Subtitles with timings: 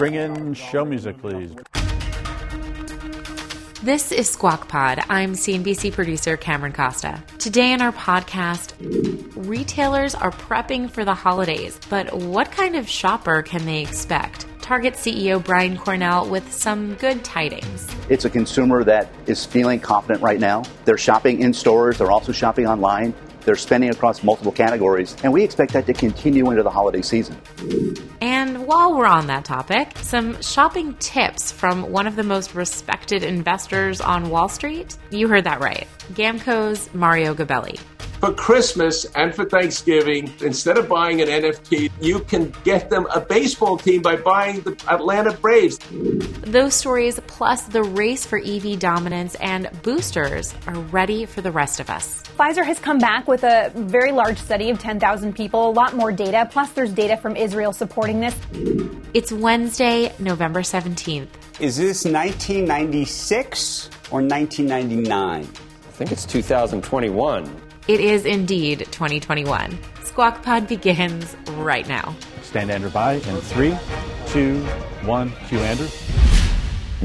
[0.00, 1.54] Bring in show music, please.
[3.82, 5.04] This is Squawk Pod.
[5.10, 7.22] I'm CNBC producer Cameron Costa.
[7.36, 8.72] Today in our podcast,
[9.46, 14.46] retailers are prepping for the holidays, but what kind of shopper can they expect?
[14.62, 17.86] Target CEO Brian Cornell with some good tidings.
[18.08, 20.62] It's a consumer that is feeling confident right now.
[20.86, 23.12] They're shopping in stores, they're also shopping online.
[23.44, 27.36] They're spending across multiple categories, and we expect that to continue into the holiday season.
[28.20, 33.22] And while we're on that topic, some shopping tips from one of the most respected
[33.22, 34.96] investors on Wall Street.
[35.10, 35.86] You heard that right.
[36.14, 37.80] Gamco's Mario Gabelli
[38.20, 43.20] for Christmas and for Thanksgiving, instead of buying an NFT, you can get them a
[43.20, 45.78] baseball team by buying the Atlanta Braves.
[46.42, 51.80] Those stories, plus the race for EV dominance and boosters, are ready for the rest
[51.80, 52.22] of us.
[52.38, 56.12] Pfizer has come back with a very large study of 10,000 people, a lot more
[56.12, 58.36] data, plus there's data from Israel supporting this.
[59.14, 61.28] It's Wednesday, November 17th.
[61.58, 65.42] Is this 1996 or 1999?
[65.42, 65.44] I
[65.92, 67.69] think it's 2021.
[67.88, 69.78] It is indeed 2021.
[70.04, 72.14] Squawk Pod begins right now.
[72.42, 73.76] Stand Andrew by in three,
[74.26, 74.60] two,
[75.04, 75.32] one.
[75.48, 75.88] Cue Andrew.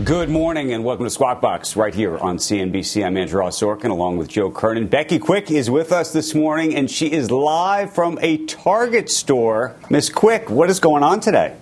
[0.03, 3.05] Good morning and welcome to Squawk Box right here on CNBC.
[3.05, 4.87] I'm Andrew Ross Sorkin along with Joe Kernan.
[4.87, 9.75] Becky Quick is with us this morning and she is live from a Target store.
[9.89, 11.55] Miss Quick, what is going on today?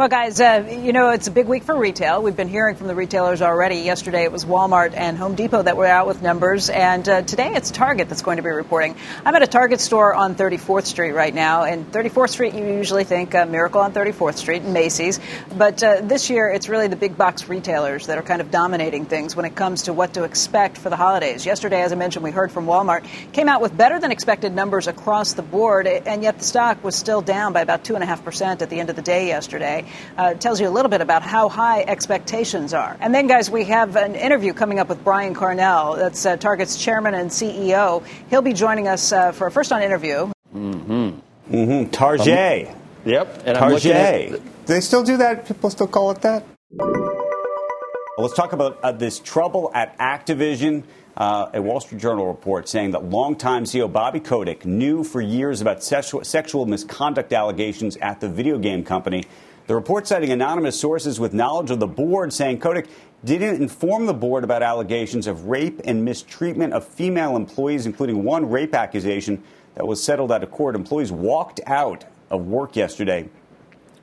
[0.00, 2.22] Well, guys, uh, you know, it's a big week for retail.
[2.22, 3.80] We've been hearing from the retailers already.
[3.80, 7.52] Yesterday it was Walmart and Home Depot that were out with numbers, and uh, today
[7.54, 8.96] it's Target that's going to be reporting.
[9.26, 13.04] I'm at a Target store on 34th Street right now, and 34th Street, you usually
[13.04, 15.20] think uh, Miracle on 34th Street and Macy's,
[15.54, 19.04] but uh, this year it's really the big box retailers that are kind of dominating
[19.04, 21.44] things when it comes to what to expect for the holidays.
[21.44, 24.86] Yesterday, as I mentioned, we heard from Walmart, came out with better than expected numbers
[24.86, 28.80] across the board, and yet the stock was still down by about 2.5% at the
[28.80, 29.84] end of the day yesterday
[30.16, 32.96] uh, tells you a little bit about how high expectations are.
[33.00, 36.76] And then, guys, we have an interview coming up with Brian Cornell, that's uh, Target's
[36.76, 38.04] chairman and CEO.
[38.30, 40.30] He'll be joining us uh, for a first on interview.
[40.54, 41.54] Mm-hmm.
[41.54, 41.90] Mm-hmm.
[41.90, 42.68] Target.
[42.68, 43.42] Um, yep.
[43.44, 44.42] And Target.
[44.42, 45.46] Do they still do that?
[45.46, 46.44] People still call it that?
[46.70, 50.84] Well, let's talk about uh, this trouble at Activision.
[51.16, 55.60] Uh, a Wall Street Journal report saying that longtime CEO Bobby Kotick knew for years
[55.60, 59.24] about sexual, sexual misconduct allegations at the video game company.
[59.70, 62.88] The report citing anonymous sources with knowledge of the board saying Kotick
[63.24, 68.50] didn't inform the board about allegations of rape and mistreatment of female employees, including one
[68.50, 69.44] rape accusation
[69.76, 70.74] that was settled out of court.
[70.74, 73.28] Employees walked out of work yesterday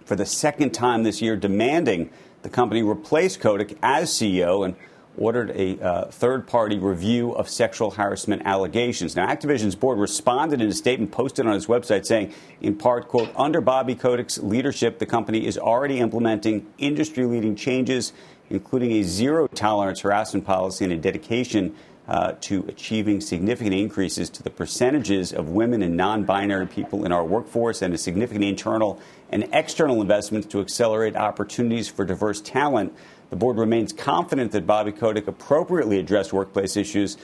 [0.06, 2.12] for the second time this year, demanding
[2.44, 4.64] the company replace Kotick as CEO.
[4.64, 4.74] And
[5.18, 9.16] ordered a uh, third party review of sexual harassment allegations.
[9.16, 13.32] Now, Activision's board responded in a statement posted on its website saying, in part, quote,
[13.36, 18.14] under Bobby Kotick's leadership, the company is already implementing industry leading changes,
[18.50, 21.76] including a zero tolerance harassment policy and a dedication
[22.08, 27.12] uh, to achieving significant increases to the percentages of women and non binary people in
[27.12, 32.96] our workforce and a significant internal and external investments to accelerate opportunities for diverse talent.
[33.30, 37.18] The board remains confident that Bobby Kotick appropriately addressed workplace issues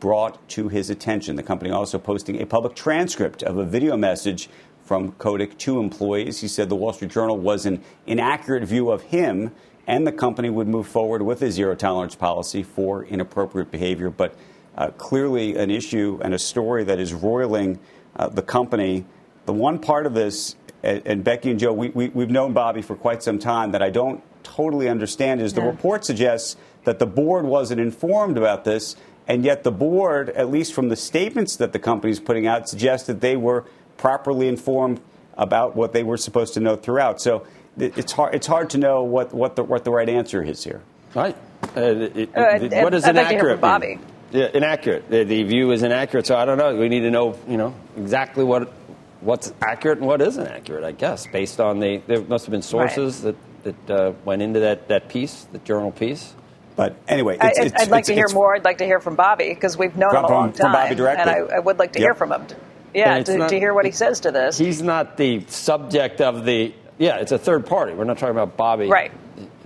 [0.00, 1.36] brought to his attention.
[1.36, 4.48] The company also posting a public transcript of a video message
[4.84, 6.40] from Kotick to employees.
[6.40, 9.52] He said the Wall Street Journal was an inaccurate view of him
[9.86, 14.08] and the company would move forward with a zero tolerance policy for inappropriate behavior.
[14.08, 14.36] But
[14.76, 17.80] uh, clearly, an issue and a story that is roiling
[18.16, 19.04] uh, the company.
[19.46, 22.82] The one part of this, and, and Becky and Joe, we, we, we've known Bobby
[22.82, 27.06] for quite some time that I don't totally understand is the report suggests that the
[27.06, 28.96] board wasn't informed about this,
[29.28, 32.68] and yet the board, at least from the statements that the company is putting out,
[32.68, 33.64] suggests that they were
[33.96, 35.00] properly informed
[35.36, 37.20] about what they were supposed to know throughout.
[37.20, 37.46] So
[37.78, 40.82] it's hard, it's hard to know what, what, the, what the right answer is here.
[41.14, 41.36] Right.
[41.76, 43.98] Uh, it, uh, what does inaccurate like Bobby.
[44.32, 45.10] Yeah, inaccurate.
[45.10, 46.26] The, the, view is inaccurate.
[46.26, 46.76] So I don't know.
[46.76, 48.72] We need to know, you know, exactly what
[49.20, 50.84] what's accurate and what isn't accurate.
[50.84, 53.34] I guess based on the there must have been sources right.
[53.34, 56.34] that that uh, went into that, that piece, the journal piece.
[56.76, 58.54] But anyway, it's, I, would like to hear more.
[58.54, 60.72] I'd like to hear from Bobby because we've known from, him a long time, from
[60.72, 61.32] Bobby directly.
[61.32, 62.06] and I, I would like to yep.
[62.06, 62.46] hear from him.
[62.94, 64.58] Yeah, to, not, to, hear what he says to this.
[64.58, 67.92] He's not the subject of the Yeah, it's a third party.
[67.92, 68.88] We're not talking about Bobby.
[68.88, 69.12] Right.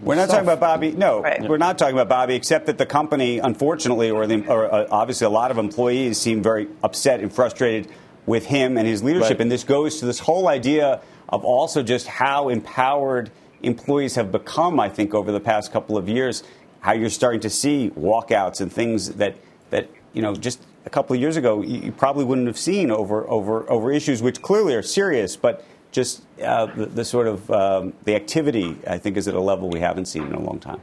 [0.03, 0.93] We're not talking about Bobby.
[0.93, 1.49] No, Right.
[1.49, 5.27] we're not talking about Bobby, except that the company, unfortunately, or, the, or uh, obviously
[5.27, 7.91] a lot of employees seem very upset and frustrated
[8.27, 9.31] with him and his leadership.
[9.31, 9.41] Right.
[9.43, 13.31] And this goes to this whole idea of also just how empowered
[13.67, 16.43] employees have become, I think, over the past couple of years.
[16.81, 19.37] How you're starting to see walkouts and things that,
[19.71, 23.29] that you know, just a couple of years ago, you, probably wouldn't have seen over,
[23.29, 27.95] over, over issues which clearly are serious, but just uh, the, the sort of um,
[28.05, 30.81] the activity, I think, is at a level we haven't seen in a long time.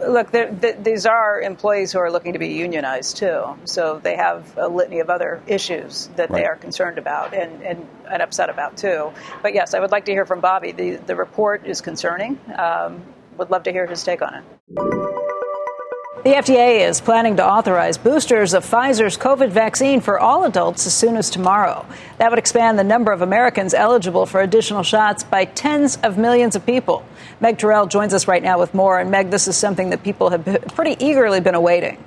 [0.00, 4.56] Look, th- these are employees who are looking to be unionized too, so they have
[4.56, 8.76] a litany of other issues that they are concerned about and, and, and upset about
[8.76, 9.12] too.
[9.42, 10.72] But yes, I would like to hear from Bobby.
[10.72, 12.38] The, the report is concerning.
[12.58, 13.02] Um,
[13.38, 14.44] would love to hear his take on it.
[16.26, 20.92] The FDA is planning to authorize boosters of Pfizer's COVID vaccine for all adults as
[20.92, 21.86] soon as tomorrow.
[22.18, 26.56] That would expand the number of Americans eligible for additional shots by tens of millions
[26.56, 27.04] of people.
[27.40, 28.98] Meg Terrell joins us right now with more.
[28.98, 30.44] And Meg, this is something that people have
[30.74, 32.02] pretty eagerly been awaiting.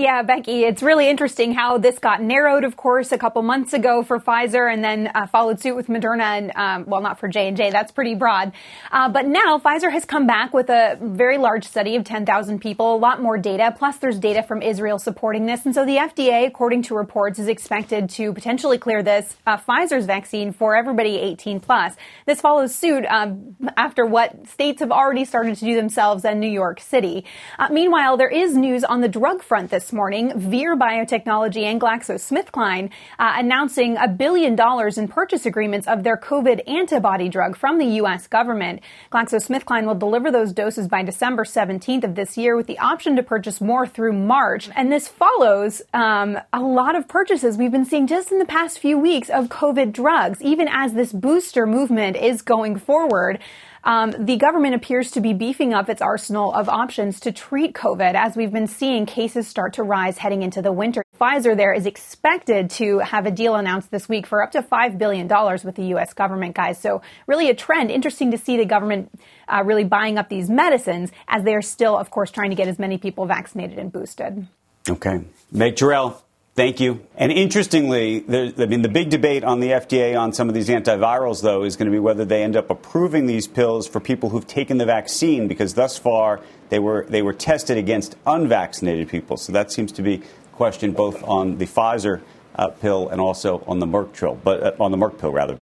[0.00, 4.02] Yeah, Becky, it's really interesting how this got narrowed, of course, a couple months ago
[4.02, 7.68] for Pfizer and then uh, followed suit with Moderna and, um, well, not for J&J.
[7.68, 8.52] That's pretty broad.
[8.90, 12.94] Uh, but now Pfizer has come back with a very large study of 10,000 people,
[12.94, 13.74] a lot more data.
[13.76, 15.66] Plus there's data from Israel supporting this.
[15.66, 20.06] And so the FDA, according to reports, is expected to potentially clear this uh, Pfizer's
[20.06, 21.94] vaccine for everybody 18 plus.
[22.24, 26.50] This follows suit um, after what states have already started to do themselves and New
[26.50, 27.26] York City.
[27.58, 30.32] Uh, meanwhile, there is news on the drug front this morning.
[30.38, 36.68] Vir Biotechnology and GlaxoSmithKline uh, announcing a billion dollars in purchase agreements of their COVID
[36.68, 38.26] antibody drug from the U.S.
[38.26, 38.80] government.
[39.12, 43.22] GlaxoSmithKline will deliver those doses by December 17th of this year with the option to
[43.22, 44.68] purchase more through March.
[44.74, 48.78] And this follows um, a lot of purchases we've been seeing just in the past
[48.78, 53.38] few weeks of COVID drugs, even as this booster movement is going forward.
[53.84, 58.14] Um, the government appears to be beefing up its arsenal of options to treat COVID
[58.14, 61.02] as we've been seeing cases start to rise heading into the winter.
[61.18, 64.98] Pfizer there is expected to have a deal announced this week for up to $5
[64.98, 65.28] billion
[65.64, 66.12] with the U.S.
[66.12, 66.78] government, guys.
[66.78, 67.90] So really a trend.
[67.90, 69.10] Interesting to see the government
[69.48, 72.68] uh, really buying up these medicines as they are still, of course, trying to get
[72.68, 74.46] as many people vaccinated and boosted.
[74.88, 75.20] Okay.
[75.52, 76.22] Meg Terrell,
[76.60, 77.00] thank you.
[77.16, 80.68] And interestingly, there, I mean, the big debate on the FDA on some of these
[80.68, 84.28] antivirals, though, is going to be whether they end up approving these pills for people
[84.28, 89.38] who've taken the vaccine, because thus far they were they were tested against unvaccinated people.
[89.38, 92.20] So that seems to be a question both on the Pfizer
[92.56, 95.58] uh, pill and also on the Merck pill, but uh, on the Merck pill rather.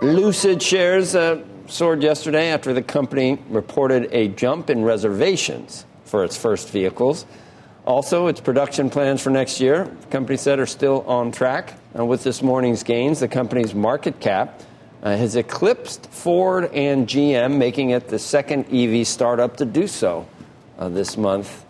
[0.00, 6.38] Lucid shares uh, soared yesterday after the company reported a jump in reservations for its
[6.38, 7.26] first vehicles.
[7.84, 11.74] Also, its production plans for next year, the company said, are still on track.
[11.94, 14.62] And with this morning's gains, the company's market cap
[15.02, 20.28] uh, has eclipsed Ford and GM, making it the second EV startup to do so
[20.78, 21.64] uh, this month,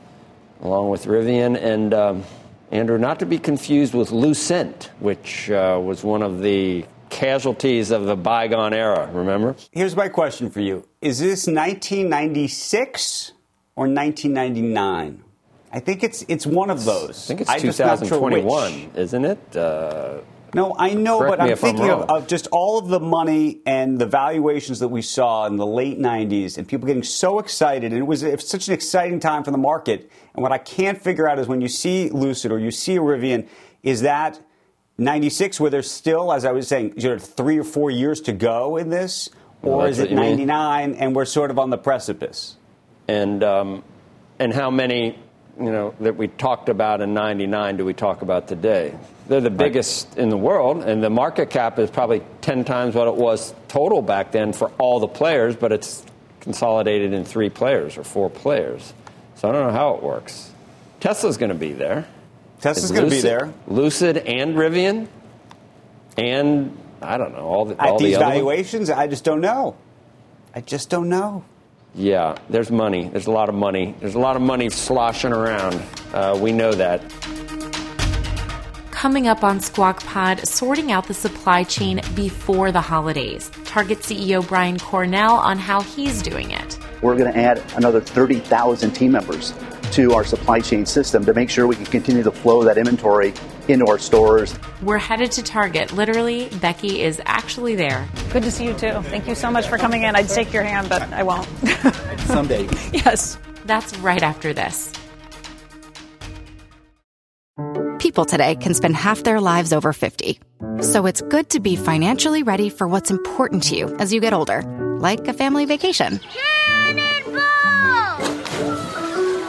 [0.60, 2.24] along with Rivian and um,
[2.70, 8.04] Andrew, not to be confused with Lucent, which uh, was one of the casualties of
[8.04, 9.10] the bygone era.
[9.12, 9.56] Remember?
[9.70, 13.32] Here's my question for you: Is this 1996
[13.76, 15.24] or 1999?
[15.72, 17.24] I think it's it's one of those.
[17.24, 18.42] I think it's I'm just not sure which.
[18.42, 19.56] 2021, isn't it?
[19.56, 20.18] Uh,
[20.54, 23.60] No, I know, but I'm if I'm thinking of, of just all of the money
[23.64, 27.90] and the valuations that we saw in the late 90s and people getting so excited.
[27.90, 30.10] And it was, it was such an exciting time for the market.
[30.34, 33.48] And what I can't figure out is when you see Lucid or you see Rivian,
[33.82, 34.38] is that
[34.98, 38.32] 96 where there's still, as I was saying, you know, three or four years to
[38.32, 39.30] go in this?
[39.62, 40.46] Or that's is it you mean.
[40.46, 42.56] 99 and we're sort of on the precipice?
[43.08, 43.84] and um,
[44.38, 45.18] and how many
[45.58, 48.94] you know that we talked about in '99 do we talk about today?
[49.28, 53.08] They're the biggest in the world, and the market cap is probably ten times what
[53.08, 56.04] it was total back then for all the players, but it's
[56.40, 58.92] consolidated in three players or four players.
[59.36, 60.50] So I don't know how it works.
[61.00, 62.06] Tesla's going to be there.
[62.60, 63.52] Tesla's going to be there.
[63.66, 65.08] Lucid and Rivian,
[66.16, 68.34] and I don't know all the At all these the other ones.
[68.34, 69.76] valuations, I just don't know.
[70.54, 71.44] I just don't know.
[71.94, 73.08] Yeah, there's money.
[73.08, 73.94] There's a lot of money.
[74.00, 75.82] There's a lot of money sloshing around.
[76.12, 77.02] Uh, we know that.
[78.90, 83.50] Coming up on Squawk Pod, sorting out the supply chain before the holidays.
[83.64, 86.78] Target CEO Brian Cornell on how he's doing it.
[87.02, 89.52] We're going to add another 30,000 team members
[89.92, 93.34] to our supply chain system to make sure we can continue to flow that inventory
[93.68, 94.58] into our stores.
[94.82, 95.92] We're headed to Target.
[95.92, 98.08] Literally, Becky is actually there.
[98.30, 99.02] Good to see you too.
[99.02, 100.16] Thank you so much for coming in.
[100.16, 101.46] I'd shake your hand, but I won't.
[102.20, 102.68] Someday.
[102.92, 103.38] yes.
[103.64, 104.92] That's right after this.
[108.02, 110.40] people today can spend half their lives over 50.
[110.80, 114.34] So it's good to be financially ready for what's important to you as you get
[114.34, 114.62] older,
[115.00, 116.18] like a family vacation.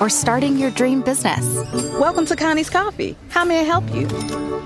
[0.04, 1.46] Or starting your dream business.
[1.98, 3.16] Welcome to Connie's Coffee.
[3.30, 4.06] How may I help you?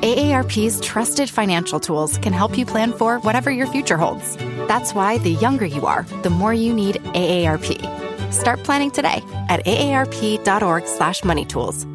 [0.02, 4.36] AARP's trusted financial tools can help you plan for whatever your future holds.
[4.68, 8.34] That's why the younger you are, the more you need AARP.
[8.34, 11.86] Start planning today at aarp.org/moneytools.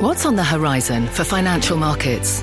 [0.00, 2.42] What's on the horizon for financial markets?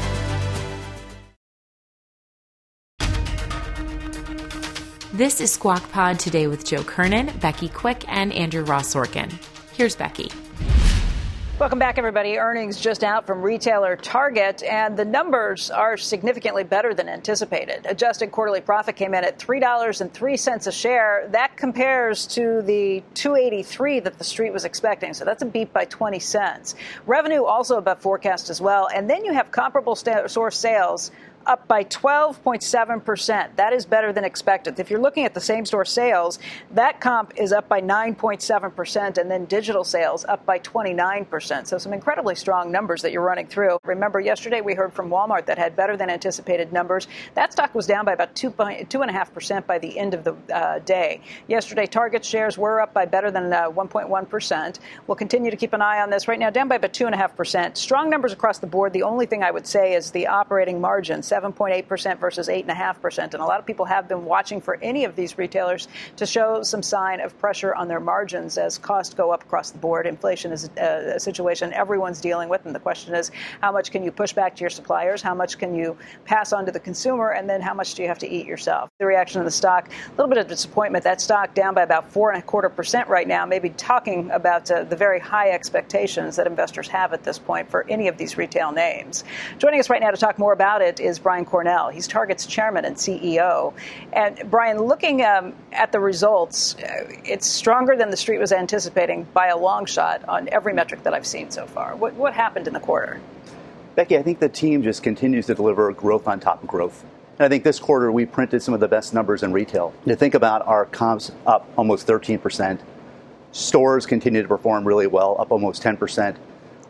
[5.13, 9.29] This is Squawk Pod today with Joe Kernan, Becky Quick, and Andrew Ross Sorkin.
[9.73, 10.31] Here's Becky.
[11.59, 12.37] Welcome back, everybody.
[12.37, 17.85] Earnings just out from retailer Target, and the numbers are significantly better than anticipated.
[17.87, 21.27] Adjusted quarterly profit came in at $3.03 a share.
[21.29, 25.13] That compares to the 283 that the street was expecting.
[25.13, 26.75] So that's a beat by 20 cents.
[27.05, 28.87] Revenue also above forecast as well.
[28.95, 31.11] And then you have comparable store sales
[31.45, 33.55] up by 12.7%.
[33.55, 34.79] That is better than expected.
[34.79, 36.39] If you're looking at the same store sales,
[36.71, 41.67] that comp is up by 9.7%, and then digital sales up by 29%.
[41.67, 43.79] So some incredibly strong numbers that you're running through.
[43.83, 47.07] Remember, yesterday we heard from Walmart that had better than anticipated numbers.
[47.33, 51.21] That stock was down by about 2.5% by the end of the uh, day.
[51.47, 54.79] Yesterday, Target shares were up by better than uh, 1.1%.
[55.07, 56.27] We'll continue to keep an eye on this.
[56.27, 57.77] Right now, down by about 2.5%.
[57.77, 58.93] Strong numbers across the board.
[58.93, 63.19] The only thing I would say is the operating margins 7.8% versus 8.5%.
[63.19, 66.61] And a lot of people have been watching for any of these retailers to show
[66.61, 70.05] some sign of pressure on their margins as costs go up across the board.
[70.05, 72.65] Inflation is a, a situation everyone's dealing with.
[72.65, 75.21] And the question is, how much can you push back to your suppliers?
[75.21, 77.31] How much can you pass on to the consumer?
[77.31, 78.89] And then how much do you have to eat yourself?
[78.99, 81.03] The reaction of the stock, a little bit of disappointment.
[81.03, 84.69] That stock down by about four and a quarter percent right now, maybe talking about
[84.69, 88.37] uh, the very high expectations that investors have at this point for any of these
[88.37, 89.23] retail names.
[89.59, 91.89] Joining us right now to talk more about it is Brian Cornell.
[91.89, 93.73] He's Target's chairman and CEO.
[94.13, 99.23] And Brian, looking um, at the results, uh, it's stronger than the street was anticipating
[99.33, 101.95] by a long shot on every metric that I've seen so far.
[101.95, 103.19] What, what happened in the quarter?
[103.95, 107.03] Becky, I think the team just continues to deliver growth on top of growth.
[107.37, 109.93] And I think this quarter we printed some of the best numbers in retail.
[110.07, 112.79] To think about our comps up almost 13%.
[113.51, 116.35] Stores continue to perform really well, up almost 10%.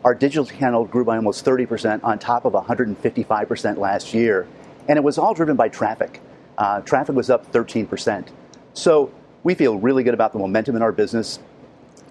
[0.04, 4.48] Our digital channel grew by almost 30% on top of 155% last year.
[4.88, 6.20] And it was all driven by traffic.
[6.58, 8.26] Uh, traffic was up 13%.
[8.74, 9.12] So
[9.44, 11.38] we feel really good about the momentum in our business.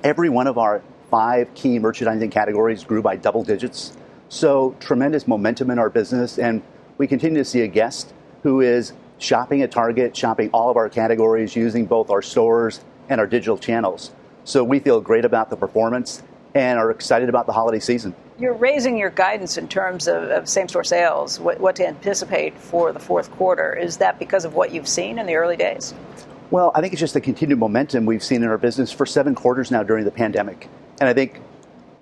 [0.06, 3.98] Every one of our five key merchandising categories grew by double digits.
[4.30, 6.40] So tremendous momentum in our business.
[6.40, 6.62] And
[6.98, 10.88] we continue to see a guest who is shopping at Target, shopping all of our
[10.88, 12.80] categories using both our stores
[13.10, 14.12] and our digital channels.
[14.46, 16.24] So we feel great about the performance
[16.56, 18.14] and are excited about the holiday season.
[18.40, 22.58] You're raising your guidance in terms of, of same store sales, what, what, to anticipate
[22.58, 23.74] for the fourth quarter.
[23.74, 25.94] Is that because of what you've seen in the early days?
[26.50, 29.36] Well, I think it's just the continued momentum we've seen in our business for seven
[29.36, 30.68] quarters now during the pandemic.
[31.00, 31.40] And I think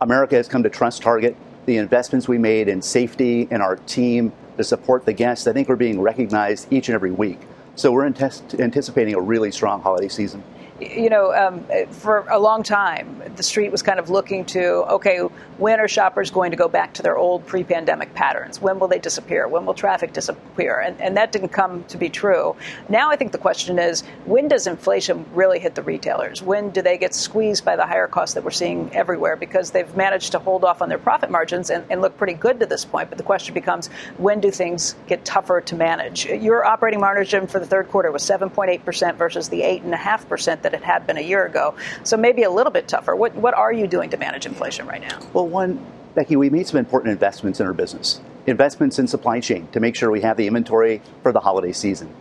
[0.02, 1.36] America has come to trust Target.
[1.66, 5.70] The investments we made in safety and our team to support the guests, I think,
[5.70, 7.40] we're being recognized each and every week.
[7.76, 10.44] So we're anticipating a really strong holiday season
[10.82, 15.20] you know, um, for a long time, the street was kind of looking to, okay,
[15.58, 18.62] when are shoppers going to go back to their old pre pandemic patterns?
[18.62, 19.48] When will they disappear?
[19.48, 20.80] When will traffic disappear?
[20.80, 22.56] And, and that didn't come to be true.
[22.88, 26.42] Now I think the question is, when does inflation really hit the retailers?
[26.42, 29.36] When do they get squeezed by the higher costs that we're seeing everywhere?
[29.36, 32.60] Because they've managed to hold off on their profit margins and, and look pretty good
[32.60, 33.10] to this point.
[33.10, 36.26] But the question becomes, when do things get tougher to manage?
[36.26, 40.86] Your operating margin for the third quarter was 7.8% versus the 8.5% that that it
[40.86, 41.76] had been a year ago.
[42.04, 43.16] So maybe a little bit tougher.
[43.16, 45.20] What, what are you doing to manage inflation right now?
[45.34, 45.84] Well, one,
[46.16, 48.22] Becky, we made some important investments in our business.
[48.48, 52.14] Investments in supply chain to make sure we have the inventory for the holiday season.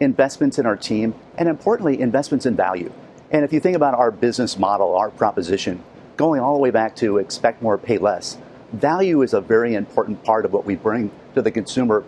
[0.00, 2.92] Investments in our team, and importantly, investments in value.
[3.30, 5.82] And if you think about our business model, our proposition,
[6.16, 8.38] going all the way back to expect more, pay less,
[8.72, 12.04] value is a very important part of what we bring to the consumer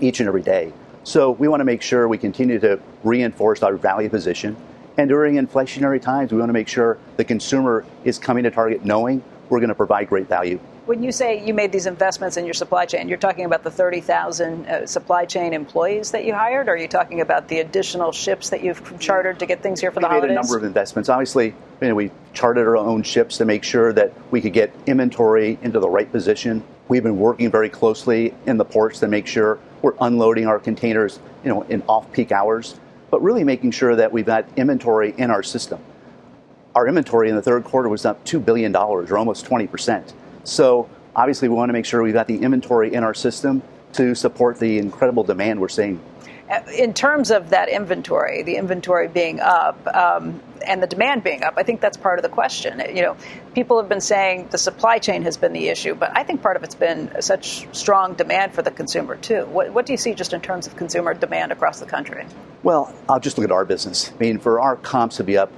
[0.00, 0.72] each and every day.
[1.04, 4.56] So we want to make sure we continue to reinforce our value position
[4.96, 8.84] and during inflationary times, we want to make sure the consumer is coming to Target
[8.84, 10.58] knowing we're going to provide great value.
[10.86, 13.70] When you say you made these investments in your supply chain, you're talking about the
[13.70, 18.10] 30,000 uh, supply chain employees that you hired, or are you talking about the additional
[18.10, 20.28] ships that you've chartered to get things here for we the holidays?
[20.30, 21.08] We made a number of investments.
[21.08, 24.74] Obviously, you know, we chartered our own ships to make sure that we could get
[24.86, 26.64] inventory into the right position.
[26.88, 31.20] We've been working very closely in the ports to make sure we're unloading our containers,
[31.44, 32.80] you know, in off-peak hours,
[33.12, 35.78] but really making sure that we've got inventory in our system.
[36.74, 40.14] Our inventory in the third quarter was up $2 billion, or almost 20 percent.
[40.44, 44.14] So obviously, we want to make sure we've got the inventory in our system to
[44.14, 46.00] support the incredible demand we're seeing.
[46.74, 51.54] In terms of that inventory, the inventory being up um, and the demand being up,
[51.56, 52.82] I think that's part of the question.
[52.94, 53.16] You know,
[53.54, 56.56] people have been saying the supply chain has been the issue, but I think part
[56.56, 59.46] of it's been such strong demand for the consumer too.
[59.46, 62.26] What, what do you see just in terms of consumer demand across the country?
[62.62, 64.10] Well, I'll just look at our business.
[64.10, 65.50] I mean, for our comps to be up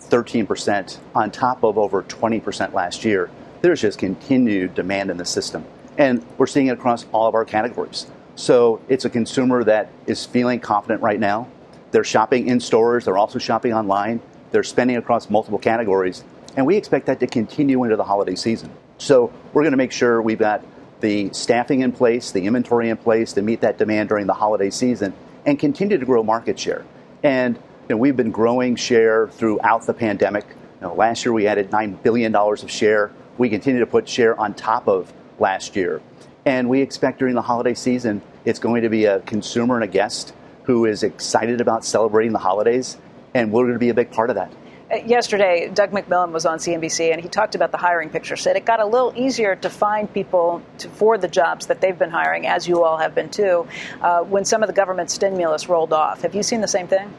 [0.00, 3.30] 13% on top of over 20% last year,
[3.62, 5.64] there's just continued demand in the system.
[5.96, 8.06] And we're seeing it across all of our categories.
[8.36, 11.48] So it's a consumer that is feeling confident right now.
[11.90, 16.24] They're shopping in stores, they're also shopping online, they're spending across multiple categories.
[16.56, 18.70] And we expect that to continue into the holiday season.
[18.98, 20.64] So we're going to make sure we've got
[21.00, 24.70] the staffing in place, the inventory in place to meet that demand during the holiday
[24.70, 25.12] season
[25.46, 26.84] and continue to grow market share.
[27.22, 30.46] And you know, we've been growing share throughout the pandemic.
[30.80, 34.38] You know, last year we added $9 billion of share we continue to put share
[34.38, 36.00] on top of last year.
[36.46, 39.88] And we expect during the holiday season, it's going to be a consumer and a
[39.88, 40.34] guest
[40.64, 42.96] who is excited about celebrating the holidays,
[43.34, 44.52] and we're going to be a big part of that.
[44.92, 48.36] Uh, yesterday, Doug McMillon was on CNBC and he talked about the hiring picture.
[48.36, 51.98] Said it got a little easier to find people to, for the jobs that they've
[51.98, 53.66] been hiring, as you all have been too,
[54.02, 56.20] uh, when some of the government stimulus rolled off.
[56.20, 57.12] Have you seen the same thing?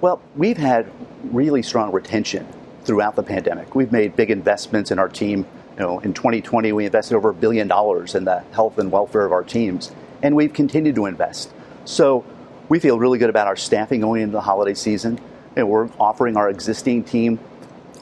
[0.00, 0.90] Well, we've had
[1.24, 2.46] really strong retention
[2.84, 3.74] throughout the pandemic.
[3.74, 5.46] We've made big investments in our team.
[5.78, 9.24] You know, in 2020, we invested over a billion dollars in the health and welfare
[9.24, 11.52] of our teams, and we've continued to invest.
[11.84, 12.24] So
[12.68, 15.20] we feel really good about our staffing going into the holiday season.
[15.56, 17.38] And we're offering our existing team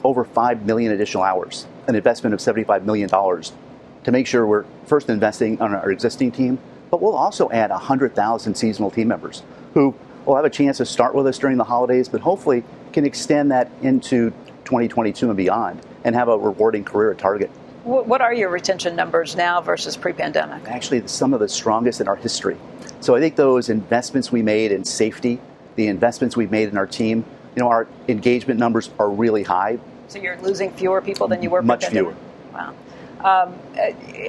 [0.03, 5.09] over 5 million additional hours, an investment of $75 million to make sure we're first
[5.09, 6.57] investing on our existing team,
[6.89, 9.43] but we'll also add 100,000 seasonal team members
[9.73, 9.93] who
[10.25, 13.51] will have a chance to start with us during the holidays, but hopefully can extend
[13.51, 14.31] that into
[14.65, 17.51] 2022 and beyond and have a rewarding career at Target.
[17.83, 20.67] What are your retention numbers now versus pre pandemic?
[20.67, 22.57] Actually, some of the strongest in our history.
[22.99, 25.41] So I think those investments we made in safety,
[25.75, 29.79] the investments we've made in our team, you know, our engagement numbers are really high.
[30.09, 32.15] So you're losing fewer people than you were much fewer.
[32.53, 32.75] Wow.
[33.23, 33.53] Um,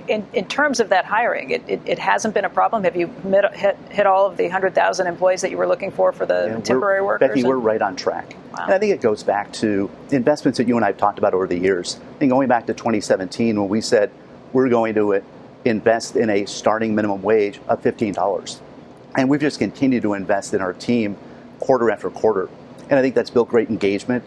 [0.09, 2.85] in, in, terms of that hiring, it, it, it, hasn't been a problem.
[2.85, 3.07] Have you
[3.55, 6.61] hit, hit all of the 100,000 employees that you were looking for for the yeah,
[6.61, 7.29] temporary workers?
[7.29, 8.35] Becky, we're right on track.
[8.53, 8.65] Wow.
[8.65, 11.33] And I think it goes back to investments that you and I have talked about
[11.33, 12.01] over the years.
[12.21, 14.11] And going back to 2017 when we said
[14.53, 15.23] we're going to
[15.65, 18.61] invest in a starting minimum wage of $15.
[19.17, 21.17] And we've just continued to invest in our team
[21.61, 22.49] quarter after quarter.
[22.91, 24.25] And I think that's built great engagement.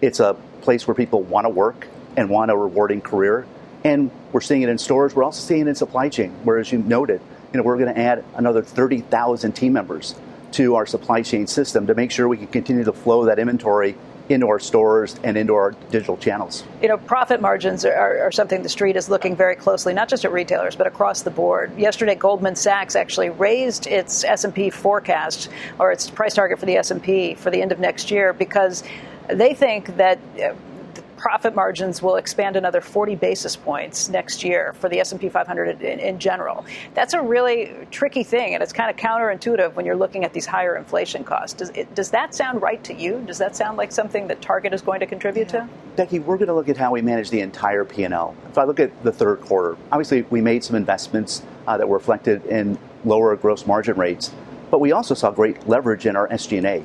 [0.00, 3.46] It's a place where people want to work and want a rewarding career
[3.86, 5.14] and we're seeing it in stores.
[5.14, 7.20] We're also seeing it in supply chain, where, as you noted,
[7.52, 10.16] you know, we're going to add another 30,000 team members
[10.52, 13.94] to our supply chain system to make sure we can continue to flow that inventory
[14.28, 16.64] into our stores and into our digital channels.
[16.82, 20.24] You know, profit margins are, are, something the street is looking very closely, not just
[20.24, 21.78] at retailers, but across the board.
[21.78, 27.36] Yesterday, Goldman Sachs actually raised its S&P forecast or its price target for the S&P
[27.36, 28.82] for the end of next year because
[29.28, 30.18] they think that
[31.26, 35.98] profit margins will expand another 40 basis points next year for the S&P 500 in,
[35.98, 36.64] in general.
[36.94, 40.46] That's a really tricky thing, and it's kind of counterintuitive when you're looking at these
[40.46, 41.54] higher inflation costs.
[41.54, 43.24] Does, it, does that sound right to you?
[43.26, 45.68] Does that sound like something that Target is going to contribute to?
[45.96, 48.36] Becky, we're going to look at how we manage the entire P&L.
[48.48, 51.98] If I look at the third quarter, obviously we made some investments uh, that were
[51.98, 54.30] reflected in lower gross margin rates,
[54.70, 56.84] but we also saw great leverage in our SG&A.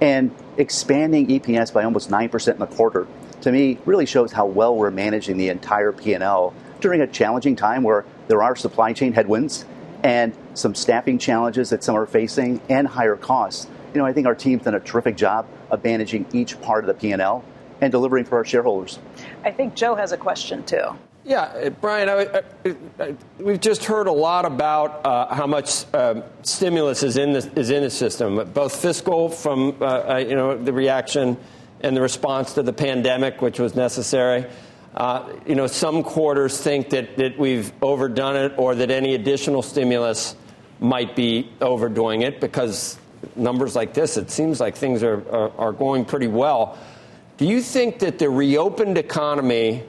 [0.00, 3.08] And expanding EPS by almost 9% in the quarter
[3.42, 7.82] to me really shows how well we're managing the entire P&L during a challenging time
[7.82, 9.64] where there are supply chain headwinds
[10.02, 13.68] and some staffing challenges that some are facing and higher costs.
[13.92, 16.88] You know, I think our team's done a terrific job of managing each part of
[16.88, 17.44] the P&L
[17.80, 18.98] and delivering for our shareholders.
[19.44, 20.96] I think Joe has a question too.
[21.22, 25.84] Yeah, uh, Brian, I, I, I, we've just heard a lot about uh, how much
[25.92, 30.34] uh, stimulus is in the, is in the system, both fiscal from uh, uh you
[30.34, 31.36] know the reaction
[31.82, 34.46] and the response to the pandemic, which was necessary.
[34.94, 39.62] Uh, you know, some quarters think that, that we've overdone it or that any additional
[39.62, 40.34] stimulus
[40.80, 42.98] might be overdoing it because
[43.36, 46.78] numbers like this, it seems like things are, are, are going pretty well.
[47.36, 49.84] Do you think that the reopened economy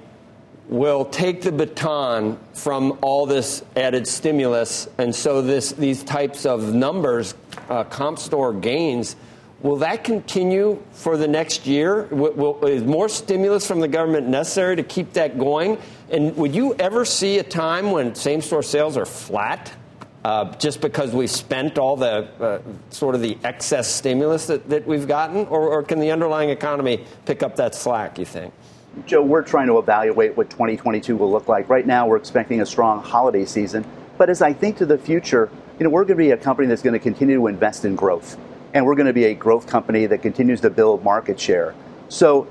[0.71, 6.73] will take the baton from all this added stimulus, and so this these types of
[6.73, 7.36] numbers,
[7.69, 9.15] uh, comp store gains.
[9.63, 12.04] Will that continue for the next year?
[12.06, 15.78] Will, will, is more stimulus from the government necessary to keep that going?
[16.10, 19.71] And would you ever see a time when same store sales are flat?
[20.24, 24.86] Uh, just because we've spent all the uh, sort of the excess stimulus that, that
[24.86, 28.54] we've gotten, or, or can the underlying economy pick up that slack, you think?
[29.08, 31.69] Joe, we're trying to evaluate what 2022 will look like.
[31.69, 33.86] Right now, we're expecting a strong holiday season.
[34.17, 36.67] But as I think to the future, you know, we're going to be a company
[36.67, 38.38] that's going to continue to invest in growth.
[38.74, 41.76] And we're going to be a growth company that continues to build market share.
[42.10, 42.48] So,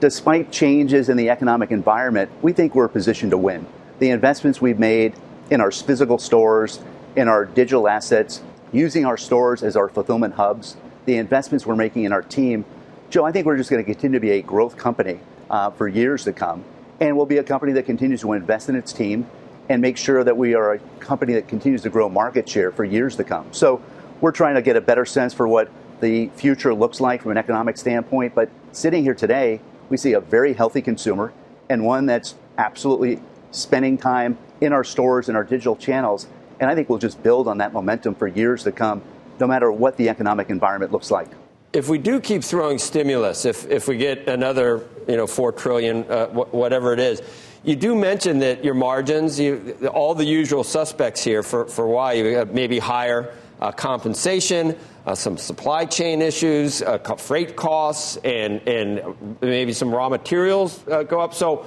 [0.00, 3.66] despite changes in the economic environment, we think we're positioned to win.
[3.98, 5.14] The investments we've made
[5.50, 6.80] in our physical stores,
[7.16, 12.04] in our digital assets, using our stores as our fulfillment hubs, the investments we're making
[12.04, 12.64] in our team,
[13.10, 15.86] Joe, I think we're just going to continue to be a growth company uh, for
[15.86, 16.64] years to come.
[17.00, 19.26] And we'll be a company that continues to invest in its team
[19.68, 22.84] and make sure that we are a company that continues to grow market share for
[22.84, 23.46] years to come.
[23.52, 23.82] So
[24.22, 27.36] we're trying to get a better sense for what the future looks like from an
[27.36, 28.34] economic standpoint.
[28.34, 31.34] But sitting here today, we see a very healthy consumer
[31.68, 36.28] and one that's absolutely spending time in our stores and our digital channels.
[36.60, 39.02] And I think we'll just build on that momentum for years to come,
[39.40, 41.28] no matter what the economic environment looks like
[41.72, 46.04] if we do keep throwing stimulus, if, if we get another, you know, four trillion,
[46.04, 47.22] uh, wh- whatever it is,
[47.64, 52.12] you do mention that your margins, you, all the usual suspects here for, for why
[52.12, 59.36] you maybe higher uh, compensation, uh, some supply chain issues, uh, freight costs, and, and
[59.40, 61.32] maybe some raw materials uh, go up.
[61.32, 61.64] So,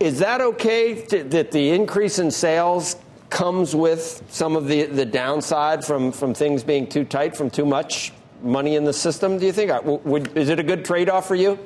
[0.00, 2.96] is that okay to, that the increase in sales
[3.30, 7.66] comes with some of the, the downside from, from things being too tight, from too
[7.66, 9.70] much money in the system, do you think?
[10.04, 11.58] Would, is it a good trade off for you?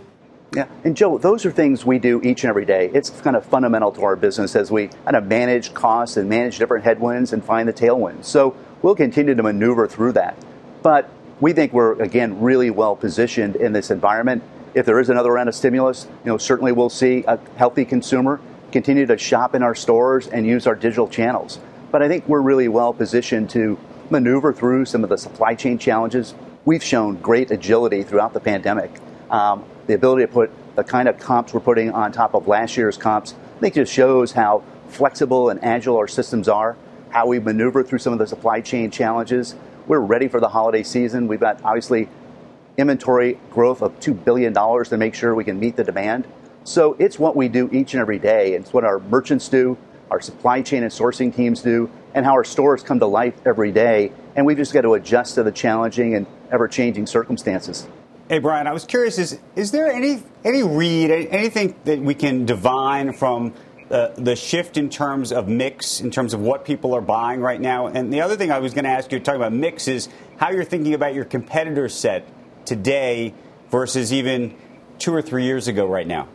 [0.55, 2.91] Yeah, and Joe, those are things we do each and every day.
[2.93, 6.59] It's kind of fundamental to our business as we kind of manage costs and manage
[6.59, 8.25] different headwinds and find the tailwinds.
[8.25, 10.37] So we'll continue to maneuver through that.
[10.83, 14.43] But we think we're, again, really well positioned in this environment.
[14.75, 18.41] If there is another round of stimulus, you know, certainly we'll see a healthy consumer
[18.73, 21.59] continue to shop in our stores and use our digital channels.
[21.91, 23.79] But I think we're really well positioned to
[24.11, 28.91] maneuver through some of the supply chain challenges we've shown great agility throughout the pandemic.
[29.31, 32.77] Um, the ability to put the kind of comps we're putting on top of last
[32.77, 36.77] year's comps, I think just shows how flexible and agile our systems are,
[37.11, 39.55] how we maneuver through some of the supply chain challenges.
[39.87, 41.27] We're ready for the holiday season.
[41.29, 42.09] We've got obviously
[42.77, 46.27] inventory growth of $2 billion to make sure we can meet the demand.
[46.65, 48.53] So it's what we do each and every day.
[48.55, 49.77] It's what our merchants do,
[50.11, 53.73] our supply chain and sourcing teams do, and how our stores come to life every
[53.73, 54.13] day.
[54.37, 57.87] And we've just got to adjust to the challenging and ever changing circumstances.
[58.29, 62.47] Hey, Brian, I was curious is, is there any, any read, anything that we can
[62.47, 63.53] divine from
[63.91, 67.61] uh, the shift in terms of mix, in terms of what people are buying right
[67.61, 67.89] now?
[67.89, 70.51] And the other thing I was going to ask you, talking about mix, is how
[70.51, 72.27] you're thinking about your competitor set
[72.65, 73.35] today
[73.71, 74.55] versus even
[74.99, 76.29] two or three years ago right now.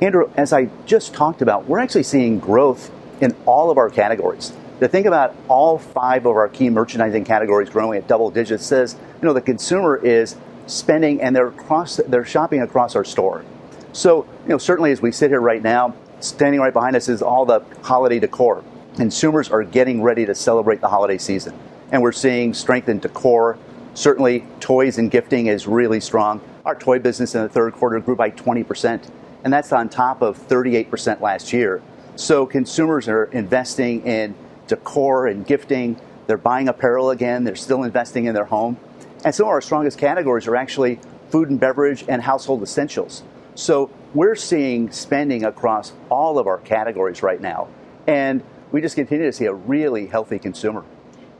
[0.00, 4.52] Andrew, as I just talked about, we're actually seeing growth in all of our categories.
[4.80, 8.96] To think about all five of our key merchandising categories growing at double digits says,
[9.20, 13.44] you know, the consumer is spending and they're across, they're shopping across our store.
[13.92, 17.22] So, you know, certainly as we sit here right now, standing right behind us is
[17.22, 18.64] all the holiday decor.
[18.96, 21.58] Consumers are getting ready to celebrate the holiday season,
[21.90, 23.58] and we're seeing strength in decor.
[23.94, 26.40] Certainly, toys and gifting is really strong.
[26.64, 29.08] Our toy business in the third quarter grew by 20%,
[29.44, 31.82] and that's on top of 38% last year.
[32.16, 34.34] So consumers are investing in
[34.66, 35.98] decor and gifting.
[36.26, 37.44] They're buying apparel again.
[37.44, 38.76] They're still investing in their home.
[39.24, 43.22] And some of our strongest categories are actually food and beverage and household essentials.
[43.54, 47.68] So we're seeing spending across all of our categories right now.
[48.06, 50.84] And we just continue to see a really healthy consumer.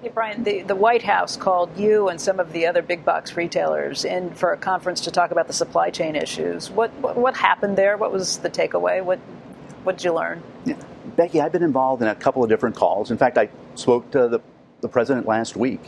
[0.03, 3.37] Hey, Brian, the, the White House called you and some of the other big box
[3.37, 6.71] retailers in for a conference to talk about the supply chain issues.
[6.71, 7.97] What, what, what happened there?
[7.97, 9.05] What was the takeaway?
[9.05, 9.21] What,
[9.85, 10.43] what did you learn?
[10.65, 10.77] Yeah.
[11.17, 13.11] Becky, I've been involved in a couple of different calls.
[13.11, 14.41] In fact, I spoke to the,
[14.81, 15.81] the president last week,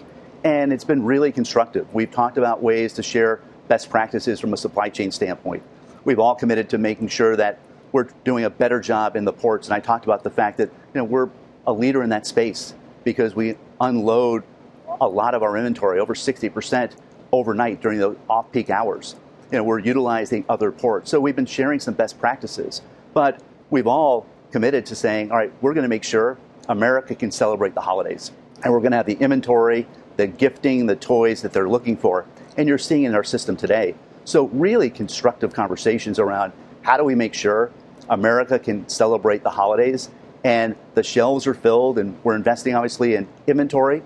[0.45, 1.93] and it's been really constructive.
[1.95, 5.63] We've talked about ways to share best practices from a supply chain standpoint.
[6.05, 7.59] We've all committed to making sure that
[7.93, 10.69] we're doing a better job in the ports, and I talked about the fact that
[10.69, 11.31] you know we're
[11.67, 14.43] a leader in that space because we unload
[15.01, 16.93] a lot of our inventory, over 60%
[17.33, 19.17] overnight during the off-peak hours.
[19.51, 21.11] You know, we're utilizing other ports.
[21.11, 23.41] So we've been sharing some best practices, but
[23.71, 26.39] we've all committed to saying, all right, we're going to make sure
[26.69, 28.31] America can celebrate the holidays.
[28.63, 29.87] And we're going to have the inventory,
[30.17, 32.25] the gifting, the toys that they're looking for.
[32.57, 33.95] And you're seeing in our system today.
[34.25, 37.71] So, really constructive conversations around how do we make sure
[38.09, 40.11] America can celebrate the holidays.
[40.43, 44.03] And the shelves are filled and we're investing obviously in inventory